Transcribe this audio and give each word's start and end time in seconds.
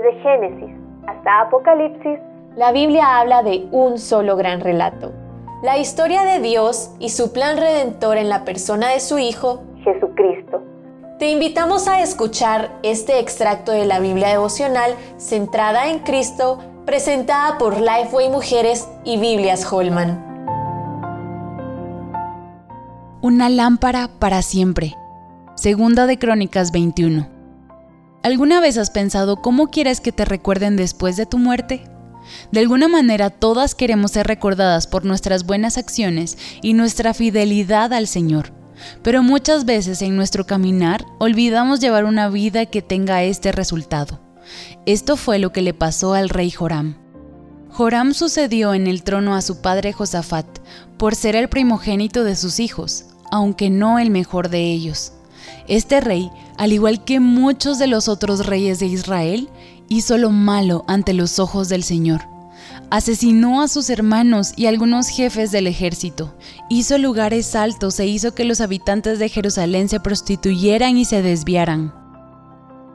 Desde 0.00 0.18
Génesis 0.22 0.74
hasta 1.06 1.40
Apocalipsis, 1.42 2.18
la 2.56 2.72
Biblia 2.72 3.18
habla 3.18 3.42
de 3.42 3.68
un 3.70 3.98
solo 3.98 4.34
gran 4.36 4.60
relato. 4.60 5.12
La 5.62 5.76
historia 5.76 6.22
de 6.22 6.40
Dios 6.40 6.94
y 6.98 7.10
su 7.10 7.34
plan 7.34 7.58
redentor 7.58 8.16
en 8.16 8.30
la 8.30 8.44
persona 8.44 8.88
de 8.88 9.00
su 9.00 9.18
Hijo, 9.18 9.62
Jesucristo. 9.84 10.62
Te 11.18 11.28
invitamos 11.30 11.86
a 11.86 12.00
escuchar 12.00 12.70
este 12.82 13.18
extracto 13.18 13.72
de 13.72 13.84
la 13.84 14.00
Biblia 14.00 14.28
devocional 14.28 14.94
centrada 15.18 15.90
en 15.90 15.98
Cristo, 15.98 16.58
presentada 16.86 17.58
por 17.58 17.78
Lifeway 17.78 18.30
Mujeres 18.30 18.88
y 19.04 19.18
Biblias 19.18 19.70
Holman. 19.70 20.24
Una 23.20 23.50
lámpara 23.50 24.08
para 24.18 24.40
siempre. 24.40 24.94
Segunda 25.56 26.06
de 26.06 26.18
Crónicas 26.18 26.72
21. 26.72 27.39
¿Alguna 28.22 28.60
vez 28.60 28.76
has 28.76 28.90
pensado 28.90 29.40
cómo 29.40 29.70
quieres 29.70 30.02
que 30.02 30.12
te 30.12 30.26
recuerden 30.26 30.76
después 30.76 31.16
de 31.16 31.24
tu 31.24 31.38
muerte? 31.38 31.84
De 32.52 32.60
alguna 32.60 32.86
manera 32.86 33.30
todas 33.30 33.74
queremos 33.74 34.10
ser 34.10 34.26
recordadas 34.26 34.86
por 34.86 35.06
nuestras 35.06 35.46
buenas 35.46 35.78
acciones 35.78 36.36
y 36.60 36.74
nuestra 36.74 37.14
fidelidad 37.14 37.94
al 37.94 38.06
Señor. 38.06 38.52
Pero 39.02 39.22
muchas 39.22 39.64
veces 39.64 40.02
en 40.02 40.16
nuestro 40.16 40.46
caminar 40.46 41.06
olvidamos 41.18 41.80
llevar 41.80 42.04
una 42.04 42.28
vida 42.28 42.66
que 42.66 42.82
tenga 42.82 43.22
este 43.22 43.52
resultado. 43.52 44.20
Esto 44.84 45.16
fue 45.16 45.38
lo 45.38 45.50
que 45.50 45.62
le 45.62 45.72
pasó 45.72 46.12
al 46.12 46.28
rey 46.28 46.50
Joram. 46.50 46.98
Joram 47.70 48.12
sucedió 48.12 48.74
en 48.74 48.86
el 48.86 49.02
trono 49.02 49.34
a 49.34 49.40
su 49.40 49.62
padre 49.62 49.94
Josafat 49.94 50.46
por 50.98 51.14
ser 51.14 51.36
el 51.36 51.48
primogénito 51.48 52.22
de 52.24 52.36
sus 52.36 52.60
hijos, 52.60 53.06
aunque 53.30 53.70
no 53.70 53.98
el 53.98 54.10
mejor 54.10 54.50
de 54.50 54.72
ellos. 54.72 55.14
Este 55.68 56.00
rey, 56.00 56.30
al 56.56 56.72
igual 56.72 57.04
que 57.04 57.20
muchos 57.20 57.78
de 57.78 57.86
los 57.86 58.08
otros 58.08 58.46
reyes 58.46 58.78
de 58.78 58.86
Israel, 58.86 59.48
hizo 59.88 60.18
lo 60.18 60.30
malo 60.30 60.84
ante 60.88 61.14
los 61.14 61.38
ojos 61.38 61.68
del 61.68 61.82
Señor 61.82 62.30
asesinó 62.90 63.62
a 63.62 63.68
sus 63.68 63.88
hermanos 63.88 64.52
y 64.56 64.66
algunos 64.66 65.08
jefes 65.08 65.52
del 65.52 65.66
ejército, 65.66 66.34
hizo 66.68 66.98
lugares 66.98 67.54
altos 67.54 67.98
e 68.00 68.06
hizo 68.06 68.34
que 68.34 68.44
los 68.44 68.60
habitantes 68.60 69.18
de 69.18 69.28
Jerusalén 69.28 69.88
se 69.88 70.00
prostituyeran 70.00 70.96
y 70.96 71.04
se 71.04 71.22
desviaran. 71.22 71.94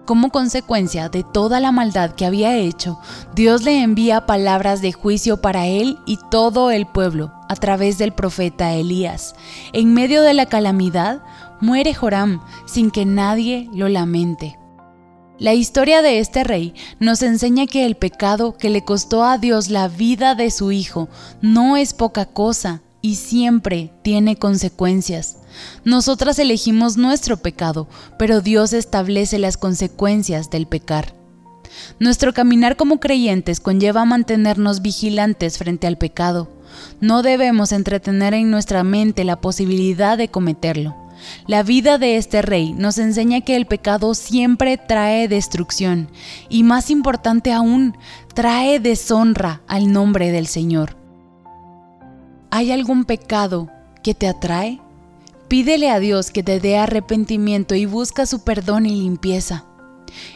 Como 0.06 0.30
consecuencia 0.30 1.10
de 1.10 1.24
toda 1.24 1.60
la 1.60 1.72
maldad 1.72 2.12
que 2.12 2.26
había 2.26 2.56
hecho, 2.58 3.00
Dios 3.34 3.64
le 3.64 3.82
envía 3.82 4.28
palabras 4.28 4.82
de 4.82 4.94
juicio 4.94 5.42
para 5.42 5.66
él 5.66 5.98
y 6.06 6.20
todo 6.30 6.70
el 6.70 6.86
pueblo 6.86 7.35
a 7.50 7.56
través 7.56 7.98
del 7.98 8.14
profeta 8.14 8.74
Elías. 8.74 9.36
En 9.74 9.94
medio 9.94 10.22
de 10.22 10.34
la 10.34 10.46
calamidad, 10.46 11.22
muere 11.62 11.94
Joram 11.94 12.42
sin 12.66 12.92
que 12.92 13.06
nadie 13.06 13.70
lo 13.74 13.90
lamente. 13.90 14.58
La 15.38 15.54
historia 15.54 16.02
de 16.02 16.20
este 16.20 16.46
rey 16.46 16.74
nos 17.00 17.22
enseña 17.22 17.68
que 17.68 17.86
el 17.86 17.96
pecado 17.96 18.56
que 18.58 18.70
le 18.70 18.86
costó 18.86 19.26
a 19.26 19.38
Dios 19.38 19.70
la 19.70 19.90
vida 19.90 20.34
de 20.34 20.50
su 20.50 20.72
hijo 20.72 21.10
no 21.42 21.76
es 21.76 21.94
poca 21.94 22.26
cosa 22.26 22.82
y 23.02 23.16
siempre 23.16 23.92
tiene 24.02 24.38
consecuencias. 24.38 25.38
Nosotras 25.84 26.40
elegimos 26.40 26.96
nuestro 26.96 27.38
pecado, 27.38 27.88
pero 28.18 28.40
Dios 28.40 28.72
establece 28.72 29.38
las 29.38 29.58
consecuencias 29.58 30.50
del 30.50 30.68
pecar. 30.68 31.14
Nuestro 32.00 32.34
caminar 32.34 32.78
como 32.78 33.00
creyentes 33.00 33.60
conlleva 33.60 34.06
mantenernos 34.06 34.82
vigilantes 34.82 35.58
frente 35.58 35.86
al 35.86 35.98
pecado. 35.98 36.50
No 37.02 37.22
debemos 37.22 37.72
entretener 37.72 38.34
en 38.34 38.52
nuestra 38.52 38.84
mente 38.84 39.24
la 39.24 39.42
posibilidad 39.42 40.18
de 40.18 40.30
cometerlo. 40.30 40.96
La 41.48 41.64
vida 41.64 41.98
de 41.98 42.18
este 42.18 42.42
rey 42.42 42.74
nos 42.74 42.98
enseña 42.98 43.42
que 43.42 43.56
el 43.56 43.66
pecado 43.66 44.14
siempre 44.14 44.78
trae 44.78 45.28
destrucción 45.28 46.10
y 46.50 46.64
más 46.64 46.90
importante 46.90 47.52
aún, 47.52 47.98
trae 48.34 48.80
deshonra 48.80 49.62
al 49.68 49.92
nombre 49.92 50.32
del 50.32 50.48
Señor. 50.48 50.98
¿Hay 52.52 52.72
algún 52.72 53.06
pecado 53.06 53.70
que 54.04 54.14
te 54.14 54.28
atrae? 54.28 54.80
Pídele 55.48 55.90
a 55.90 56.00
Dios 56.00 56.32
que 56.32 56.44
te 56.44 56.60
dé 56.60 56.78
arrepentimiento 56.78 57.76
y 57.76 57.86
busca 57.86 58.26
su 58.26 58.44
perdón 58.44 58.86
y 58.86 58.96
limpieza. 58.96 59.66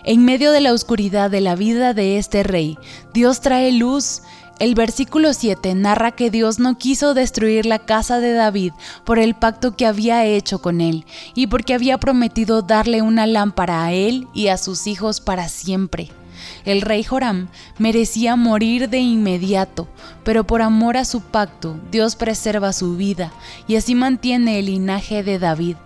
En 0.04 0.26
medio 0.26 0.52
de 0.52 0.62
la 0.62 0.74
oscuridad 0.74 1.30
de 1.30 1.42
la 1.42 1.56
vida 1.56 1.94
de 1.94 2.18
este 2.18 2.44
rey, 2.44 2.78
Dios 3.14 3.42
trae 3.42 3.72
luz 3.72 4.22
el 4.60 4.76
versículo 4.76 5.34
7 5.34 5.74
narra 5.74 6.12
que 6.12 6.30
Dios 6.30 6.60
no 6.60 6.78
quiso 6.78 7.14
destruir 7.14 7.66
la 7.66 7.80
casa 7.80 8.20
de 8.20 8.34
David 8.34 8.74
por 9.06 9.18
el 9.18 9.34
pacto 9.34 9.78
que 9.78 9.86
había 9.86 10.26
hecho 10.26 10.62
con 10.62 10.82
él 10.82 11.06
y 11.34 11.48
porque 11.48 11.74
había 11.74 11.98
prometido 11.98 12.62
darle 12.62 13.02
una 13.02 13.26
lámpara 13.26 13.86
a 13.86 13.94
él 13.94 14.28
y 14.34 14.48
a 14.50 14.58
sus 14.58 14.86
hijos 14.86 15.22
para 15.22 15.48
siempre. 15.48 16.10
El 16.66 16.82
rey 16.82 17.04
Joram 17.04 17.48
merecía 17.78 18.36
morir 18.36 18.90
de 18.90 19.00
inmediato, 19.00 19.88
pero 20.26 20.46
por 20.46 20.62
amor 20.62 20.98
a 20.98 21.06
su 21.06 21.22
pacto 21.22 21.80
Dios 21.90 22.18
preserva 22.18 22.74
su 22.74 22.98
vida 22.98 23.32
y 23.66 23.78
así 23.78 23.96
mantiene 23.96 24.60
el 24.60 24.66
linaje 24.66 25.24
de 25.24 25.40
David. 25.40 25.78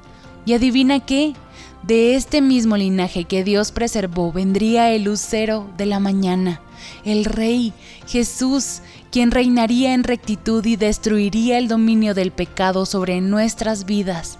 ¿Y 0.46 0.54
adivina 0.54 1.00
qué? 1.00 1.36
De 1.84 2.16
este 2.16 2.42
mismo 2.42 2.78
linaje 2.78 3.26
que 3.26 3.44
Dios 3.44 3.72
preservó 3.72 4.32
vendría 4.32 4.90
el 4.92 5.04
lucero 5.04 5.70
de 5.78 5.86
la 5.86 6.00
mañana 6.00 6.62
el 7.06 7.26
Rey, 7.26 7.74
Jesús, 8.08 8.82
quien 9.12 9.32
reinaría 9.32 9.94
en 9.94 10.04
rectitud 10.04 10.66
y 10.66 10.76
destruiría 10.76 11.58
el 11.58 11.68
dominio 11.68 12.14
del 12.14 12.32
pecado 12.32 12.86
sobre 12.86 13.22
nuestras 13.22 13.86
vidas. 13.86 14.38